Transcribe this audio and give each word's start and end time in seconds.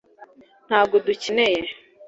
ntabwo 0.67 0.93
udukeneye 0.99 1.67